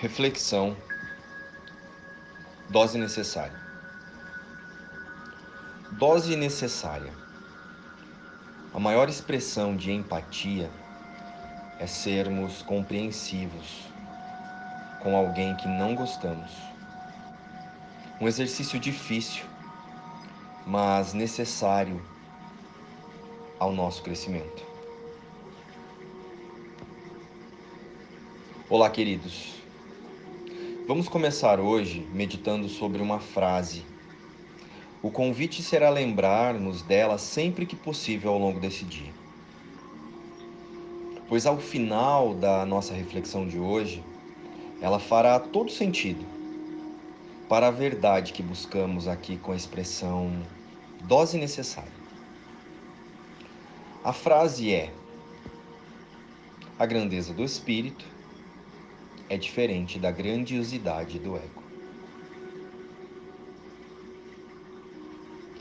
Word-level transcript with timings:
Reflexão. 0.00 0.76
Dose 2.70 2.96
necessária. 2.96 3.58
Dose 5.90 6.36
necessária. 6.36 7.12
A 8.72 8.78
maior 8.78 9.08
expressão 9.08 9.76
de 9.76 9.90
empatia 9.90 10.70
é 11.80 11.86
sermos 11.88 12.62
compreensivos 12.62 13.88
com 15.00 15.16
alguém 15.16 15.56
que 15.56 15.66
não 15.66 15.96
gostamos. 15.96 16.52
Um 18.20 18.28
exercício 18.28 18.78
difícil, 18.78 19.44
mas 20.64 21.12
necessário 21.12 22.00
ao 23.58 23.72
nosso 23.72 24.00
crescimento. 24.04 24.62
Olá, 28.70 28.88
queridos. 28.90 29.57
Vamos 30.88 31.06
começar 31.06 31.60
hoje 31.60 32.08
meditando 32.14 32.66
sobre 32.66 33.02
uma 33.02 33.20
frase. 33.20 33.84
O 35.02 35.10
convite 35.10 35.62
será 35.62 35.90
lembrar-nos 35.90 36.80
dela 36.80 37.18
sempre 37.18 37.66
que 37.66 37.76
possível 37.76 38.32
ao 38.32 38.38
longo 38.38 38.58
desse 38.58 38.86
dia. 38.86 39.12
Pois 41.28 41.44
ao 41.44 41.58
final 41.58 42.32
da 42.32 42.64
nossa 42.64 42.94
reflexão 42.94 43.46
de 43.46 43.58
hoje, 43.58 44.02
ela 44.80 44.98
fará 44.98 45.38
todo 45.38 45.70
sentido 45.70 46.24
para 47.50 47.68
a 47.68 47.70
verdade 47.70 48.32
que 48.32 48.42
buscamos 48.42 49.06
aqui 49.06 49.36
com 49.36 49.52
a 49.52 49.56
expressão 49.56 50.40
dose 51.04 51.36
necessária. 51.36 51.92
A 54.02 54.14
frase 54.14 54.72
é: 54.72 54.90
A 56.78 56.86
grandeza 56.86 57.34
do 57.34 57.44
espírito 57.44 58.06
é 59.28 59.36
diferente 59.36 59.98
da 59.98 60.10
grandiosidade 60.10 61.18
do 61.18 61.36
ego. 61.36 61.62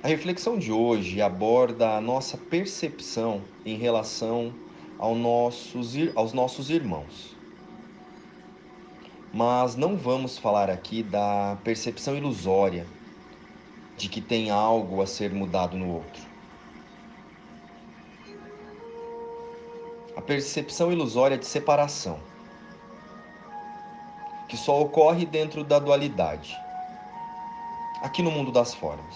A 0.02 0.08
reflexão 0.08 0.58
de 0.58 0.72
hoje 0.72 1.22
aborda 1.22 1.98
a 1.98 2.02
nossa 2.02 2.38
percepção 2.38 3.42
em 3.66 3.76
relação 3.76 4.54
aos 4.98 5.18
nossos, 5.18 5.94
aos 6.16 6.34
nossos 6.34 6.70
irmãos. 6.70 7.36
Mas 9.34 9.76
não 9.76 9.98
vamos 9.98 10.38
falar 10.38 10.70
aqui 10.70 11.04
da 11.04 11.58
percepção 11.64 12.16
ilusória 12.16 12.88
de 13.98 14.08
que 14.08 14.22
tem 14.22 14.50
algo 14.50 15.02
a 15.02 15.08
ser 15.08 15.34
mudado 15.34 15.76
no 15.76 15.90
outro. 15.90 16.22
A 20.16 20.22
percepção 20.22 20.92
ilusória 20.92 21.38
de 21.38 21.46
separação 21.46 22.20
que 24.48 24.56
só 24.56 24.82
ocorre 24.82 25.26
dentro 25.26 25.64
da 25.64 25.80
dualidade, 25.80 26.58
aqui 28.02 28.22
no 28.22 28.32
mundo 28.32 28.52
das 28.52 28.74
formas. 28.74 29.16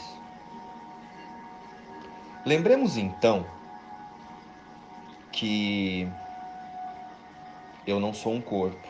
Lembremos 2.46 2.98
então 2.98 3.46
que 5.32 6.08
eu 7.86 8.00
não 8.00 8.14
sou 8.14 8.34
um 8.34 8.42
corpo, 8.42 8.88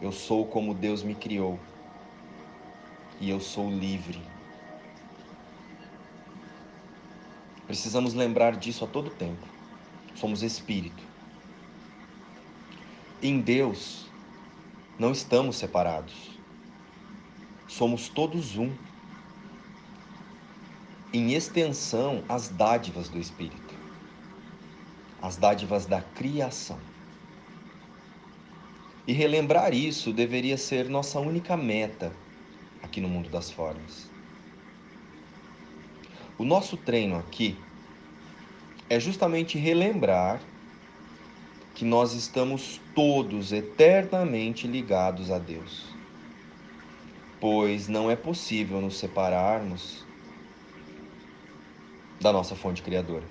eu 0.00 0.12
sou 0.12 0.44
como 0.46 0.74
Deus 0.74 1.02
me 1.02 1.14
criou 1.14 1.58
e 3.20 3.30
eu 3.30 3.38
sou 3.38 3.70
livre. 3.70 4.20
Precisamos 7.66 8.12
lembrar 8.12 8.56
disso 8.56 8.84
a 8.84 8.88
todo 8.88 9.08
tempo. 9.08 9.46
Somos 10.16 10.42
espírito. 10.42 11.11
Em 13.24 13.40
Deus, 13.40 14.04
não 14.98 15.12
estamos 15.12 15.54
separados. 15.54 16.40
Somos 17.68 18.08
todos 18.08 18.56
um. 18.56 18.74
Em 21.12 21.32
extensão, 21.32 22.24
as 22.28 22.48
dádivas 22.48 23.08
do 23.08 23.20
Espírito, 23.20 23.74
as 25.20 25.36
dádivas 25.36 25.86
da 25.86 26.02
criação. 26.02 26.80
E 29.06 29.12
relembrar 29.12 29.72
isso 29.72 30.12
deveria 30.12 30.58
ser 30.58 30.88
nossa 30.88 31.20
única 31.20 31.56
meta 31.56 32.12
aqui 32.82 33.00
no 33.00 33.08
mundo 33.08 33.30
das 33.30 33.52
formas. 33.52 34.10
O 36.36 36.44
nosso 36.44 36.76
treino 36.76 37.14
aqui 37.16 37.56
é 38.90 38.98
justamente 38.98 39.58
relembrar 39.58 40.51
que 41.74 41.84
nós 41.84 42.12
estamos 42.12 42.80
todos 42.94 43.52
eternamente 43.52 44.66
ligados 44.66 45.30
a 45.30 45.38
Deus. 45.38 45.86
Pois 47.40 47.88
não 47.88 48.10
é 48.10 48.16
possível 48.16 48.80
nos 48.80 48.98
separarmos 48.98 50.04
da 52.20 52.32
nossa 52.32 52.54
fonte 52.54 52.82
criadora. 52.82 53.24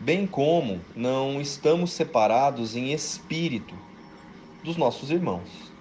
Bem 0.00 0.26
como 0.26 0.80
não 0.94 1.40
estamos 1.40 1.92
separados 1.92 2.74
em 2.76 2.92
espírito 2.92 3.74
dos 4.62 4.76
nossos 4.76 5.10
irmãos. 5.10 5.72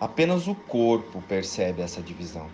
Apenas 0.00 0.46
o 0.46 0.54
corpo 0.54 1.22
percebe 1.22 1.82
essa 1.82 2.02
divisão. 2.02 2.48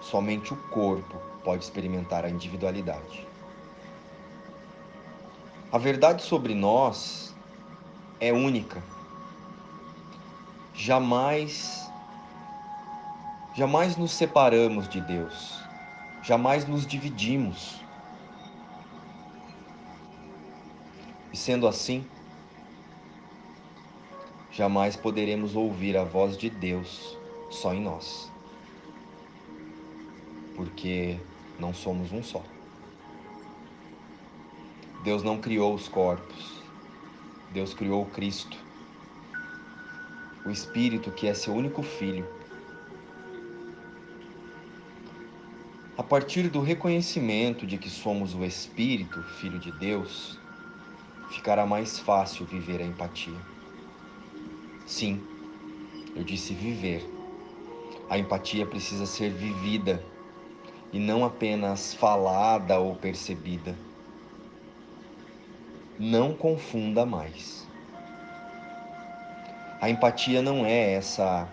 Somente 0.00 0.52
o 0.52 0.56
corpo 0.56 1.33
pode 1.44 1.62
experimentar 1.62 2.24
a 2.24 2.30
individualidade. 2.30 3.26
A 5.70 5.78
verdade 5.78 6.22
sobre 6.22 6.54
nós 6.54 7.34
é 8.18 8.32
única. 8.32 8.82
Jamais 10.72 11.84
jamais 13.54 13.96
nos 13.96 14.12
separamos 14.12 14.88
de 14.88 15.00
Deus. 15.00 15.60
Jamais 16.22 16.66
nos 16.66 16.86
dividimos. 16.86 17.80
E 21.32 21.36
sendo 21.36 21.66
assim, 21.66 22.06
jamais 24.50 24.96
poderemos 24.96 25.54
ouvir 25.56 25.96
a 25.96 26.04
voz 26.04 26.36
de 26.36 26.48
Deus 26.48 27.18
só 27.50 27.74
em 27.74 27.80
nós. 27.80 28.32
Porque 30.54 31.18
não 31.58 31.72
somos 31.72 32.12
um 32.12 32.22
só. 32.22 32.42
Deus 35.02 35.22
não 35.22 35.38
criou 35.38 35.74
os 35.74 35.86
corpos, 35.86 36.62
Deus 37.52 37.74
criou 37.74 38.02
o 38.02 38.06
Cristo, 38.06 38.56
o 40.46 40.50
Espírito 40.50 41.10
que 41.10 41.26
é 41.26 41.34
seu 41.34 41.54
único 41.54 41.82
filho. 41.82 42.26
A 45.96 46.02
partir 46.02 46.48
do 46.48 46.60
reconhecimento 46.60 47.66
de 47.66 47.78
que 47.78 47.88
somos 47.88 48.34
o 48.34 48.44
Espírito, 48.44 49.22
Filho 49.22 49.58
de 49.58 49.70
Deus, 49.72 50.38
ficará 51.30 51.64
mais 51.66 51.98
fácil 51.98 52.46
viver 52.46 52.80
a 52.80 52.84
empatia. 52.84 53.38
Sim, 54.86 55.22
eu 56.16 56.24
disse 56.24 56.54
viver. 56.54 57.08
A 58.08 58.18
empatia 58.18 58.66
precisa 58.66 59.06
ser 59.06 59.30
vivida 59.30 60.04
e 60.94 60.98
não 61.00 61.24
apenas 61.24 61.92
falada 61.92 62.78
ou 62.78 62.94
percebida. 62.94 63.74
Não 65.98 66.32
confunda 66.32 67.04
mais. 67.04 67.66
A 69.80 69.90
empatia 69.90 70.40
não 70.40 70.64
é 70.64 70.92
essa 70.92 71.48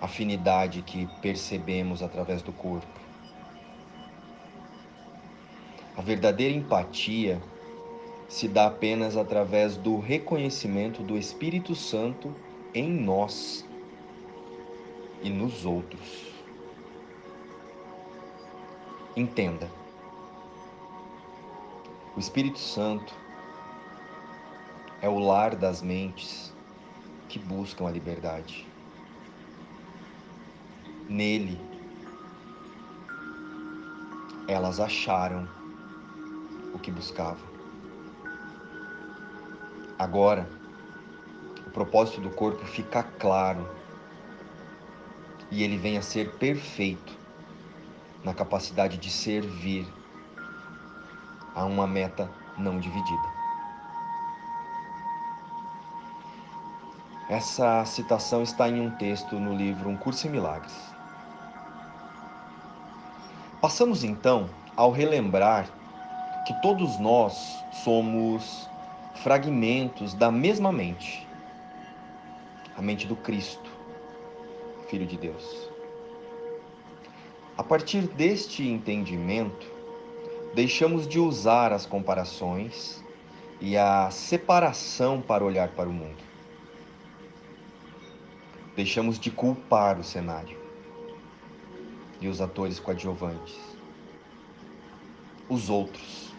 afinidade 0.00 0.80
que 0.80 1.06
percebemos 1.20 2.02
através 2.02 2.40
do 2.40 2.52
corpo. 2.52 2.98
A 5.94 6.00
verdadeira 6.00 6.56
empatia 6.56 7.38
se 8.30 8.48
dá 8.48 8.66
apenas 8.66 9.14
através 9.14 9.76
do 9.76 9.98
reconhecimento 10.00 11.02
do 11.02 11.18
Espírito 11.18 11.74
Santo 11.74 12.34
em 12.72 12.88
nós 12.88 13.62
e 15.22 15.28
nos 15.28 15.66
outros. 15.66 16.35
Entenda. 19.16 19.70
O 22.14 22.20
Espírito 22.20 22.58
Santo 22.58 23.14
é 25.00 25.08
o 25.08 25.18
lar 25.18 25.56
das 25.56 25.80
mentes 25.80 26.52
que 27.26 27.38
buscam 27.38 27.86
a 27.86 27.90
liberdade. 27.90 28.68
Nele, 31.08 31.58
elas 34.46 34.80
acharam 34.80 35.48
o 36.74 36.78
que 36.78 36.90
buscavam. 36.90 37.48
Agora, 39.98 40.46
o 41.66 41.70
propósito 41.70 42.20
do 42.20 42.28
corpo 42.28 42.66
fica 42.66 43.02
claro 43.02 43.66
e 45.50 45.62
ele 45.62 45.78
vem 45.78 45.96
a 45.96 46.02
ser 46.02 46.32
perfeito 46.32 47.15
na 48.24 48.34
capacidade 48.34 48.98
de 48.98 49.10
servir 49.10 49.86
a 51.54 51.64
uma 51.64 51.86
meta 51.86 52.30
não 52.58 52.78
dividida. 52.78 53.36
Essa 57.28 57.84
citação 57.84 58.42
está 58.42 58.68
em 58.68 58.80
um 58.80 58.90
texto 58.90 59.38
no 59.40 59.54
livro 59.54 59.88
Um 59.88 59.96
Curso 59.96 60.28
em 60.28 60.30
Milagres. 60.30 60.74
Passamos 63.60 64.04
então 64.04 64.48
ao 64.76 64.92
relembrar 64.92 65.66
que 66.46 66.54
todos 66.62 67.00
nós 67.00 67.64
somos 67.72 68.70
fragmentos 69.16 70.14
da 70.14 70.30
mesma 70.30 70.70
mente, 70.70 71.26
a 72.76 72.82
mente 72.82 73.08
do 73.08 73.16
Cristo, 73.16 73.70
Filho 74.88 75.06
de 75.06 75.16
Deus. 75.16 75.75
A 77.56 77.62
partir 77.62 78.02
deste 78.02 78.68
entendimento, 78.68 79.66
deixamos 80.54 81.08
de 81.08 81.18
usar 81.18 81.72
as 81.72 81.86
comparações 81.86 83.02
e 83.60 83.78
a 83.78 84.10
separação 84.10 85.22
para 85.22 85.42
olhar 85.42 85.68
para 85.68 85.88
o 85.88 85.92
mundo. 85.92 86.22
Deixamos 88.74 89.18
de 89.18 89.30
culpar 89.30 89.98
o 89.98 90.04
cenário 90.04 90.58
e 92.20 92.28
os 92.28 92.42
atores 92.42 92.78
coadjuvantes, 92.78 93.58
os 95.48 95.70
outros. 95.70 96.34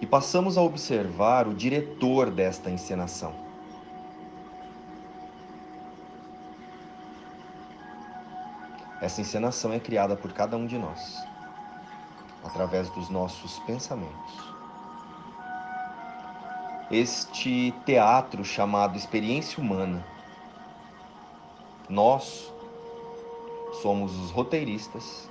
E 0.00 0.06
passamos 0.06 0.56
a 0.56 0.62
observar 0.62 1.48
o 1.48 1.54
diretor 1.54 2.30
desta 2.30 2.70
encenação. 2.70 3.51
Essa 9.02 9.20
encenação 9.20 9.72
é 9.72 9.80
criada 9.80 10.14
por 10.14 10.32
cada 10.32 10.56
um 10.56 10.64
de 10.64 10.78
nós, 10.78 11.16
através 12.44 12.88
dos 12.90 13.10
nossos 13.10 13.58
pensamentos. 13.60 14.32
Este 16.88 17.74
teatro 17.84 18.44
chamado 18.44 18.96
experiência 18.96 19.60
humana 19.60 20.06
nós 21.88 22.54
somos 23.82 24.16
os 24.16 24.30
roteiristas, 24.30 25.28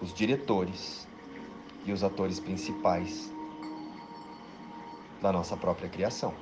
os 0.00 0.14
diretores 0.14 1.08
e 1.84 1.90
os 1.90 2.04
atores 2.04 2.38
principais 2.38 3.32
da 5.20 5.32
nossa 5.32 5.56
própria 5.56 5.88
criação, 5.88 6.32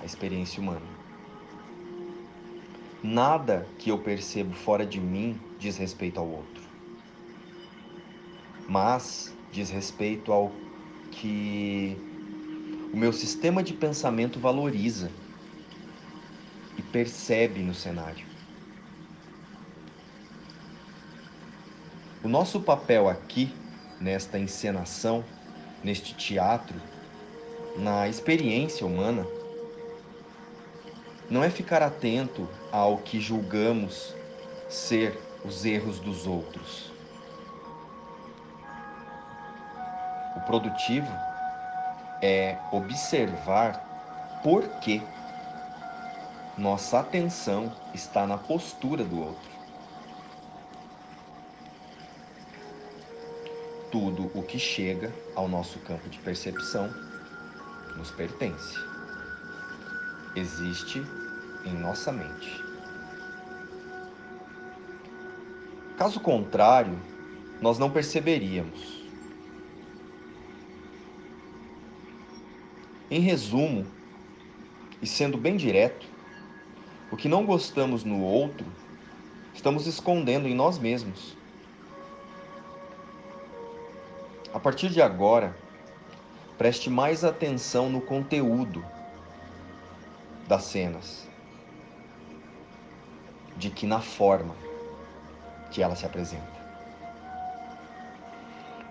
a 0.00 0.06
experiência 0.06 0.62
humana. 0.62 0.95
Nada 3.02 3.74
que 3.78 3.90
eu 3.90 4.02
percebo 4.02 4.54
fora 4.54 4.86
de 4.86 5.00
mim 5.00 5.38
diz 5.58 5.76
respeito 5.76 6.18
ao 6.18 6.28
outro, 6.28 6.62
mas 8.68 9.38
diz 9.50 9.70
respeito 9.70 10.32
ao 10.32 10.50
que 11.10 11.96
o 12.92 12.96
meu 12.96 13.12
sistema 13.12 13.62
de 13.62 13.74
pensamento 13.74 14.40
valoriza 14.40 15.10
e 16.76 16.82
percebe 16.82 17.62
no 17.62 17.74
cenário. 17.74 18.26
O 22.22 22.28
nosso 22.28 22.60
papel 22.64 23.08
aqui, 23.08 23.54
nesta 24.00 24.38
encenação, 24.38 25.24
neste 25.82 26.16
teatro, 26.16 26.82
na 27.76 28.08
experiência 28.08 28.86
humana, 28.86 29.26
não 31.28 31.42
é 31.42 31.50
ficar 31.50 31.82
atento 31.82 32.48
ao 32.70 32.98
que 32.98 33.20
julgamos 33.20 34.14
ser 34.68 35.18
os 35.44 35.64
erros 35.64 35.98
dos 35.98 36.26
outros. 36.26 36.92
O 40.36 40.40
produtivo 40.40 41.10
é 42.22 42.58
observar 42.70 44.40
por 44.42 44.68
que 44.80 45.02
nossa 46.56 47.00
atenção 47.00 47.72
está 47.92 48.26
na 48.26 48.38
postura 48.38 49.04
do 49.04 49.20
outro. 49.20 49.50
Tudo 53.90 54.30
o 54.34 54.42
que 54.42 54.58
chega 54.58 55.12
ao 55.34 55.48
nosso 55.48 55.78
campo 55.80 56.08
de 56.08 56.18
percepção 56.18 56.90
nos 57.96 58.10
pertence. 58.10 58.95
Existe 60.36 61.02
em 61.64 61.72
nossa 61.72 62.12
mente. 62.12 62.62
Caso 65.96 66.20
contrário, 66.20 67.00
nós 67.58 67.78
não 67.78 67.90
perceberíamos. 67.90 69.02
Em 73.10 73.20
resumo, 73.20 73.86
e 75.00 75.06
sendo 75.06 75.38
bem 75.38 75.56
direto, 75.56 76.06
o 77.10 77.16
que 77.16 77.30
não 77.30 77.46
gostamos 77.46 78.04
no 78.04 78.20
outro, 78.20 78.66
estamos 79.54 79.86
escondendo 79.86 80.46
em 80.46 80.54
nós 80.54 80.78
mesmos. 80.78 81.34
A 84.52 84.60
partir 84.60 84.90
de 84.90 85.00
agora, 85.00 85.56
preste 86.58 86.90
mais 86.90 87.24
atenção 87.24 87.88
no 87.88 88.02
conteúdo 88.02 88.84
das 90.46 90.64
cenas, 90.64 91.28
de 93.56 93.70
que 93.70 93.86
na 93.86 94.00
forma 94.00 94.54
que 95.70 95.82
ela 95.82 95.96
se 95.96 96.06
apresenta. 96.06 96.56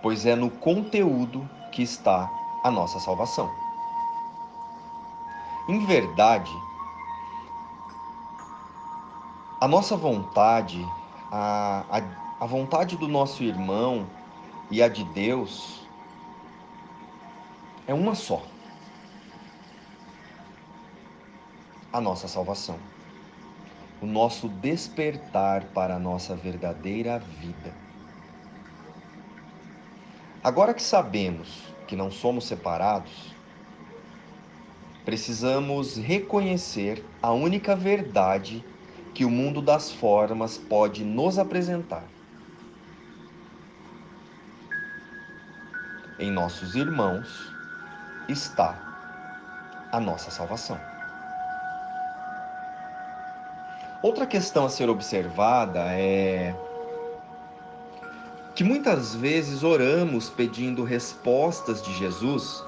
Pois 0.02 0.25
é 0.25 0.36
no 0.36 0.50
conteúdo 0.50 1.50
que 1.72 1.81
está 1.81 2.30
a 2.63 2.69
nossa 2.69 3.00
salvação. 3.00 3.50
Em 5.68 5.84
verdade, 5.86 6.52
a 9.60 9.68
nossa 9.68 9.96
vontade, 9.96 10.86
a, 11.31 11.84
a, 11.90 12.44
a 12.44 12.46
vontade 12.46 12.96
do 12.98 13.08
nosso 13.08 13.44
irmão 13.44 14.06
e 14.69 14.81
a 14.81 14.88
de 14.88 15.04
Deus 15.06 15.88
é 17.88 17.94
uma 17.94 18.13
só. 18.13 18.42
A 21.96 22.02
nossa 22.02 22.28
salvação. 22.28 22.78
O 24.02 24.06
nosso 24.06 24.50
despertar 24.50 25.64
para 25.68 25.96
a 25.96 26.00
nossa 26.00 26.36
verdadeira 26.36 27.18
vida. 27.20 27.72
Agora 30.44 30.74
que 30.74 30.84
sabemos 30.84 31.74
que 31.88 31.96
não 31.96 32.12
somos 32.12 32.48
separados, 32.48 33.34
precisamos 35.06 35.96
reconhecer 35.96 37.02
a 37.24 37.32
única 37.32 37.78
verdade 37.78 38.62
que 39.14 39.24
o 39.24 39.32
mundo 39.32 39.62
das 39.62 39.90
formas 39.90 40.58
pode 40.58 41.06
nos 41.06 41.40
apresentar. 41.40 42.04
Em 46.20 46.30
nossos 46.30 46.75
irmãos 46.75 47.56
está 48.28 48.78
a 49.94 50.00
nossa 50.02 50.30
salvação. 50.30 50.95
Outra 54.06 54.28
questão 54.28 54.68
a 54.68 54.70
ser 54.70 54.88
observada 54.88 55.80
é 55.94 56.56
que 58.54 58.64
muitas 58.64 59.16
vezes 59.16 59.64
oramos 59.64 60.30
pedindo 60.30 60.84
respostas 60.84 61.82
de 61.82 61.92
Jesus 61.92 62.64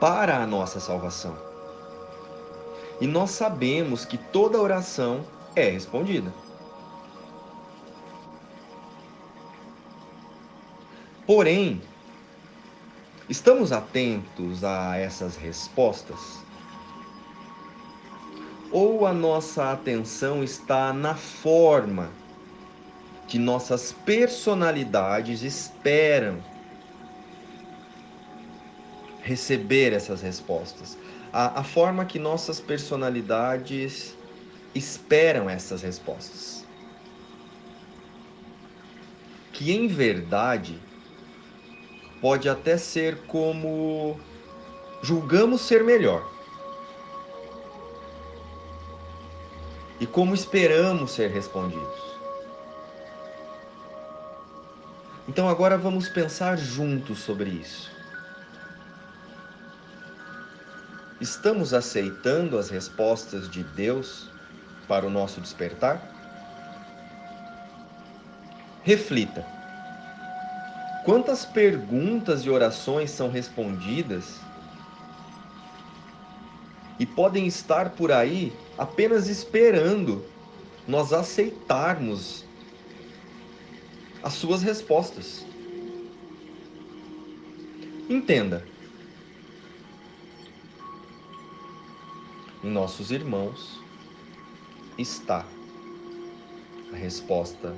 para 0.00 0.42
a 0.42 0.46
nossa 0.48 0.80
salvação. 0.80 1.38
E 3.00 3.06
nós 3.06 3.30
sabemos 3.30 4.04
que 4.04 4.18
toda 4.18 4.60
oração 4.60 5.24
é 5.54 5.70
respondida. 5.70 6.34
Porém, 11.24 11.80
estamos 13.28 13.70
atentos 13.70 14.64
a 14.64 14.96
essas 14.96 15.36
respostas? 15.36 16.49
Ou 18.70 19.04
a 19.04 19.12
nossa 19.12 19.72
atenção 19.72 20.44
está 20.44 20.92
na 20.92 21.16
forma 21.16 22.16
que 23.26 23.38
nossas 23.38 23.92
personalidades 23.92 25.42
esperam 25.42 26.44
receber 29.18 29.92
essas 29.92 30.22
respostas? 30.22 30.96
A, 31.32 31.60
a 31.60 31.64
forma 31.64 32.06
que 32.06 32.18
nossas 32.18 32.60
personalidades 32.60 34.18
esperam 34.74 35.48
essas 35.50 35.82
respostas. 35.82 36.68
Que 39.52 39.72
em 39.72 39.86
verdade 39.88 40.88
pode 42.20 42.48
até 42.48 42.76
ser 42.78 43.26
como 43.26 44.24
julgamos 45.02 45.62
ser 45.62 45.84
melhor. 45.84 46.29
E 50.00 50.06
como 50.06 50.34
esperamos 50.34 51.12
ser 51.12 51.30
respondidos. 51.30 52.10
Então 55.28 55.46
agora 55.48 55.76
vamos 55.76 56.08
pensar 56.08 56.56
juntos 56.56 57.18
sobre 57.20 57.50
isso. 57.50 57.90
Estamos 61.20 61.74
aceitando 61.74 62.58
as 62.58 62.70
respostas 62.70 63.48
de 63.48 63.62
Deus 63.62 64.30
para 64.88 65.06
o 65.06 65.10
nosso 65.10 65.38
despertar? 65.38 66.02
Reflita. 68.82 69.44
Quantas 71.04 71.44
perguntas 71.44 72.40
e 72.40 72.50
orações 72.50 73.10
são 73.10 73.30
respondidas 73.30 74.40
e 77.00 77.06
podem 77.06 77.46
estar 77.46 77.92
por 77.92 78.12
aí 78.12 78.52
apenas 78.76 79.26
esperando 79.26 80.22
nós 80.86 81.14
aceitarmos 81.14 82.44
as 84.22 84.34
suas 84.34 84.62
respostas. 84.62 85.46
Entenda. 88.06 88.66
Em 92.62 92.68
nossos 92.68 93.10
irmãos 93.10 93.80
está 94.98 95.46
a 96.92 96.96
resposta 96.96 97.74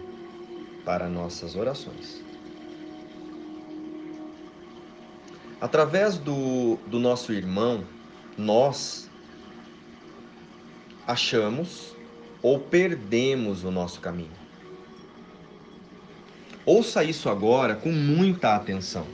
para 0.85 1.09
nossas 1.09 1.55
orações. 1.55 2.25
Através 5.61 6.19
do, 6.19 6.77
do 6.89 6.99
nosso 6.99 7.33
irmão, 7.33 7.85
nós 8.37 9.12
achamos 11.07 11.95
ou 12.43 12.59
perdemos 12.59 13.65
o 13.65 13.71
nosso 13.71 14.01
caminho. 14.01 14.43
Ouça 16.65 17.03
isso 17.03 17.29
agora 17.29 17.75
com 17.75 17.91
muita 17.91 18.55
atenção. 18.55 19.07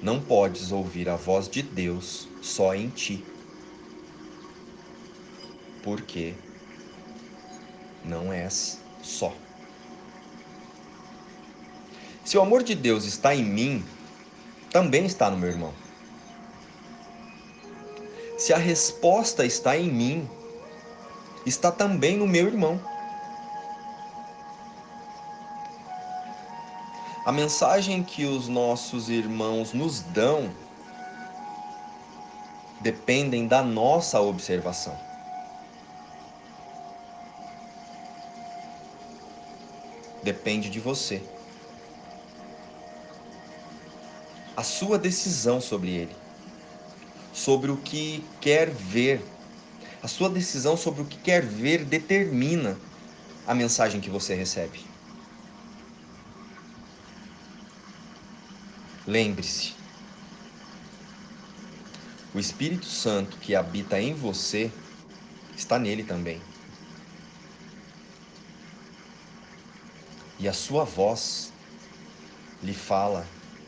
Não 0.00 0.20
podes 0.20 0.72
ouvir 0.72 1.08
a 1.08 1.16
voz 1.16 1.48
de 1.48 1.62
Deus 1.62 2.28
só 2.40 2.74
em 2.74 2.88
ti. 2.88 3.24
Porque 5.82 6.34
não 8.04 8.32
és 8.32 8.80
só. 9.02 9.32
Se 12.24 12.38
o 12.38 12.40
amor 12.40 12.62
de 12.62 12.74
Deus 12.74 13.04
está 13.04 13.34
em 13.34 13.44
mim, 13.44 13.84
também 14.70 15.04
está 15.04 15.30
no 15.30 15.36
meu 15.36 15.50
irmão. 15.50 15.74
Se 18.42 18.52
a 18.52 18.58
resposta 18.58 19.46
está 19.46 19.76
em 19.76 19.88
mim, 19.88 20.28
está 21.46 21.70
também 21.70 22.16
no 22.16 22.26
meu 22.26 22.48
irmão. 22.48 22.82
A 27.24 27.30
mensagem 27.30 28.02
que 28.02 28.24
os 28.24 28.48
nossos 28.48 29.08
irmãos 29.08 29.72
nos 29.72 30.00
dão 30.00 30.52
dependem 32.80 33.46
da 33.46 33.62
nossa 33.62 34.20
observação. 34.20 34.98
Depende 40.20 40.68
de 40.68 40.80
você. 40.80 41.22
A 44.56 44.64
sua 44.64 44.98
decisão 44.98 45.60
sobre 45.60 45.92
ele, 45.92 46.21
sobre 47.32 47.70
o 47.70 47.76
que 47.78 48.22
quer 48.40 48.70
ver. 48.70 49.22
A 50.02 50.08
sua 50.08 50.28
decisão 50.28 50.76
sobre 50.76 51.02
o 51.02 51.06
que 51.06 51.18
quer 51.18 51.44
ver 51.44 51.84
determina 51.84 52.78
a 53.46 53.54
mensagem 53.54 54.00
que 54.00 54.10
você 54.10 54.34
recebe. 54.34 54.80
Lembre-se, 59.06 59.72
o 62.34 62.38
Espírito 62.38 62.86
Santo 62.86 63.36
que 63.38 63.54
habita 63.54 64.00
em 64.00 64.14
você 64.14 64.70
está 65.56 65.78
nele 65.78 66.04
também. 66.04 66.40
E 70.38 70.48
a 70.48 70.52
sua 70.52 70.84
voz 70.84 71.52
lhe 72.62 72.74
fala 72.74 73.26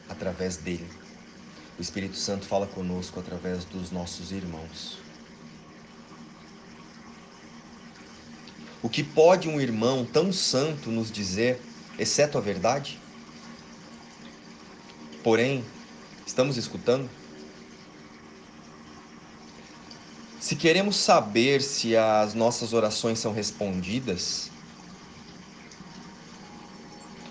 através 0.09 0.57
dele. 0.57 1.04
O 1.79 1.83
Espírito 1.83 2.17
Santo 2.17 2.47
fala 2.47 2.67
conosco 2.67 3.19
através 3.19 3.65
dos 3.65 3.91
nossos 3.91 4.31
irmãos. 4.31 4.99
O 8.81 8.89
que 8.89 9.03
pode 9.03 9.49
um 9.49 9.61
irmão 9.61 10.05
tão 10.05 10.33
santo 10.33 10.91
nos 10.91 11.11
dizer, 11.11 11.61
exceto 11.99 12.39
a 12.39 12.41
verdade? 12.41 13.01
Porém, 15.23 15.65
estamos 16.27 16.57
escutando? 16.57 17.09
Se 20.39 20.55
queremos 20.55 20.97
saber 20.97 21.63
se 21.63 21.97
as 21.97 22.35
nossas 22.35 22.75
orações 22.75 23.19
são 23.19 23.33
respondidas, 23.33 24.51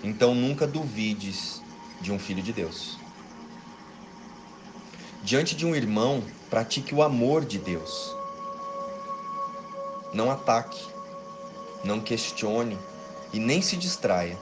então 0.02 0.34
nunca 0.34 0.66
duvides 0.66 1.62
de 2.00 2.10
um 2.10 2.18
filho 2.18 2.42
de 2.42 2.52
Deus. 2.52 3.03
Diante 5.24 5.56
de 5.56 5.64
um 5.64 5.74
irmão, 5.74 6.22
pratique 6.50 6.94
o 6.94 7.02
amor 7.02 7.46
de 7.46 7.58
Deus. 7.58 8.14
Não 10.12 10.30
ataque, 10.30 10.84
não 11.82 11.98
questione 11.98 12.78
e 13.32 13.38
nem 13.38 13.62
se 13.62 13.74
distraia. 13.76 14.38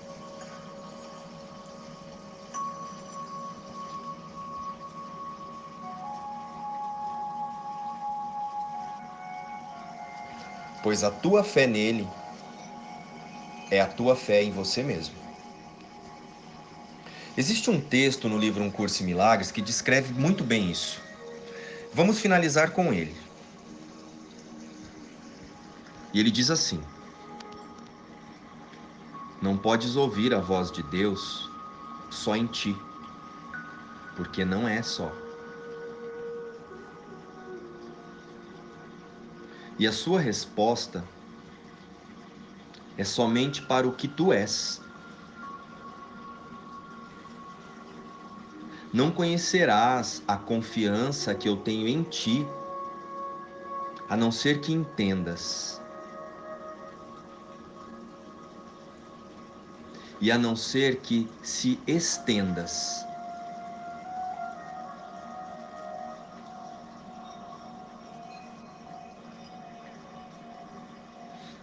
pois 10.82 11.04
a 11.04 11.10
tua 11.12 11.44
fé 11.44 11.66
nele 11.66 12.08
é 13.70 13.80
a 13.80 13.86
tua 13.86 14.16
fé 14.16 14.42
em 14.42 14.50
você 14.50 14.82
mesmo. 14.82 15.21
Existe 17.34 17.70
um 17.70 17.80
texto 17.80 18.28
no 18.28 18.36
livro 18.36 18.62
Um 18.62 18.70
Curso 18.70 19.02
em 19.02 19.06
Milagres 19.06 19.50
que 19.50 19.62
descreve 19.62 20.12
muito 20.12 20.44
bem 20.44 20.70
isso. 20.70 21.00
Vamos 21.94 22.20
finalizar 22.20 22.72
com 22.72 22.92
ele. 22.92 23.16
E 26.12 26.20
ele 26.20 26.30
diz 26.30 26.50
assim: 26.50 26.82
Não 29.40 29.56
podes 29.56 29.96
ouvir 29.96 30.34
a 30.34 30.40
voz 30.40 30.70
de 30.70 30.82
Deus 30.82 31.50
só 32.10 32.36
em 32.36 32.46
ti, 32.46 32.76
porque 34.14 34.44
não 34.44 34.68
é 34.68 34.82
só. 34.82 35.10
E 39.78 39.86
a 39.86 39.92
sua 39.92 40.20
resposta 40.20 41.02
é 42.98 43.04
somente 43.04 43.62
para 43.62 43.88
o 43.88 43.92
que 43.92 44.06
tu 44.06 44.34
és. 44.34 44.81
Não 48.92 49.11
conhecerás 49.11 50.22
a 50.28 50.37
confiança 50.37 51.34
que 51.34 51.49
eu 51.49 51.56
tenho 51.56 51.88
em 51.88 52.02
ti, 52.02 52.46
a 54.06 54.14
não 54.14 54.30
ser 54.30 54.61
que 54.61 54.70
entendas. 54.70 55.80
E 60.20 60.30
a 60.30 60.37
não 60.37 60.54
ser 60.54 61.00
que 61.00 61.26
se 61.42 61.80
estendas. 61.87 63.06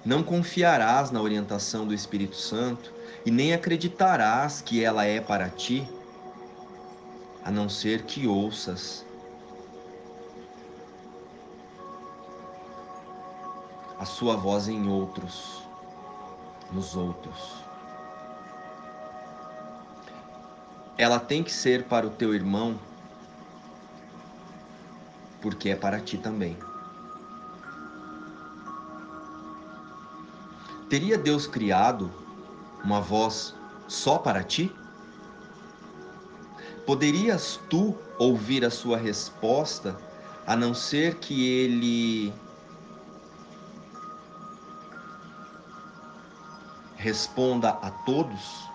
Não 0.03 0.23
confiarás 0.23 1.11
na 1.11 1.21
orientação 1.21 1.85
do 1.85 1.93
Espírito 1.93 2.35
Santo 2.35 2.91
e 3.23 3.29
nem 3.29 3.53
acreditarás 3.53 4.61
que 4.61 4.83
ela 4.83 5.05
é 5.05 5.21
para 5.21 5.47
ti, 5.47 5.87
a 7.43 7.51
não 7.51 7.69
ser 7.69 8.03
que 8.03 8.27
ouças 8.27 9.05
a 13.99 14.05
sua 14.05 14.37
voz 14.37 14.69
em 14.69 14.87
outros, 14.87 15.61
nos 16.71 16.95
outros. 16.95 17.63
Ela 20.97 21.19
tem 21.19 21.43
que 21.43 21.51
ser 21.51 21.83
para 21.85 22.07
o 22.07 22.09
teu 22.09 22.33
irmão, 22.33 22.79
porque 25.41 25.69
é 25.69 25.75
para 25.75 25.99
ti 25.99 26.17
também. 26.17 26.57
Teria 30.89 31.17
Deus 31.17 31.45
criado 31.45 32.11
uma 32.83 33.01
voz 33.01 33.53
só 33.87 34.17
para 34.17 34.43
ti? 34.43 34.73
Poderias 36.89 37.59
tu 37.69 37.95
ouvir 38.17 38.65
a 38.65 38.71
sua 38.71 38.97
resposta, 38.97 39.95
a 40.47 40.55
não 40.55 40.73
ser 40.73 41.19
que 41.19 41.47
ele 41.47 42.33
responda 46.95 47.69
a 47.69 47.91
todos? 47.91 48.67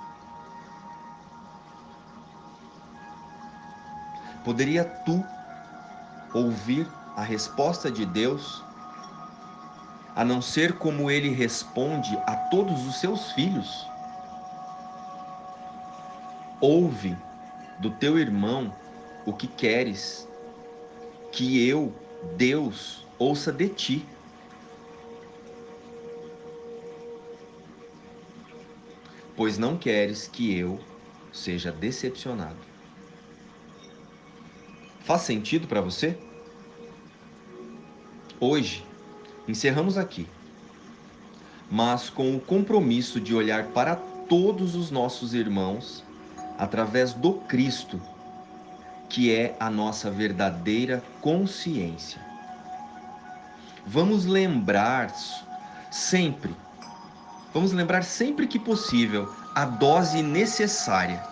Poderia 4.45 4.85
tu 4.85 5.27
ouvir 6.33 6.89
a 7.17 7.23
resposta 7.23 7.91
de 7.91 8.07
Deus, 8.07 8.63
a 10.15 10.25
não 10.25 10.41
ser 10.41 10.79
como 10.79 11.11
ele 11.11 11.31
responde 11.31 12.17
a 12.29 12.37
todos 12.49 12.87
os 12.87 12.95
seus 13.01 13.33
filhos? 13.33 13.91
Ouve 16.61 17.19
do 17.85 17.91
teu 17.91 18.19
irmão 18.19 18.75
o 19.27 19.33
que 19.35 19.47
queres 19.47 20.27
que 21.31 21.69
eu, 21.69 21.93
Deus, 22.35 23.07
ouça 23.19 23.53
de 23.53 23.69
ti. 23.69 24.07
Pois 29.37 29.59
não 29.59 29.77
queres 29.77 30.27
que 30.27 30.57
eu 30.57 30.81
seja 31.31 31.71
decepcionado. 31.71 32.57
Faz 35.01 35.21
sentido 35.21 35.69
para 35.69 35.83
você? 35.83 36.17
Hoje, 38.41 38.83
encerramos 39.47 39.99
aqui, 39.99 40.27
mas 41.71 42.09
com 42.09 42.35
o 42.35 42.41
compromisso 42.41 43.21
de 43.21 43.35
olhar 43.35 43.67
para 43.73 43.95
todos 43.95 44.75
os 44.75 44.91
nossos 44.91 45.35
irmãos 45.35 46.03
através 46.59 47.13
do 47.13 47.35
Cristo 47.35 48.01
que 49.15 49.33
é 49.33 49.57
a 49.61 49.71
nossa 49.71 50.11
verdadeira 50.11 51.01
consciência. 51.21 52.21
Vamos 53.87 54.25
lembrar 54.25 55.15
sempre, 55.89 56.53
vamos 57.53 57.71
lembrar 57.71 58.03
sempre 58.03 58.49
que 58.49 58.59
possível 58.59 59.33
a 59.55 59.65
dose 59.65 60.21
necessária. 60.21 61.23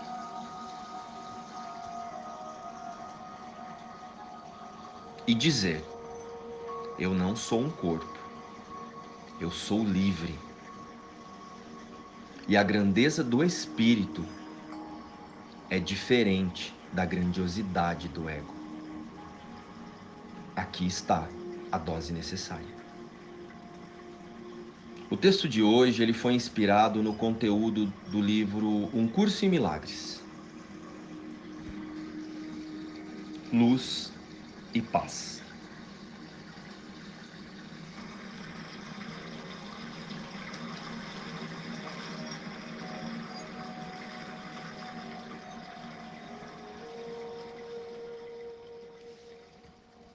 E 5.27 5.35
dizer: 5.35 5.85
Eu 6.99 7.13
não 7.13 7.35
sou 7.35 7.63
um 7.63 7.71
corpo, 7.71 8.19
eu 9.41 9.51
sou 9.51 9.83
livre. 9.83 10.39
E 12.47 12.57
a 12.57 12.63
grandeza 12.63 13.25
do 13.25 13.43
Espírito 13.43 14.25
é 15.73 15.81
diferente 15.81 16.75
da 16.93 17.07
grandiosidade 17.07 18.07
do 18.07 18.29
ego. 18.29 18.55
Aqui 20.55 20.87
está 20.87 21.27
a 21.73 21.79
dose 21.79 22.13
necessária. 22.13 22.77
O 25.09 25.17
texto 25.17 25.49
de 25.49 25.63
hoje 25.63 26.03
ele 26.03 26.13
foi 26.13 26.35
inspirado 26.35 27.03
no 27.03 27.15
conteúdo 27.15 27.91
do 28.11 28.21
livro 28.21 28.91
Um 28.95 29.09
Curso 29.09 29.47
em 29.47 29.49
Milagres. 29.49 30.23
Luz 33.51 34.13
e 34.75 34.83
paz. 34.83 35.42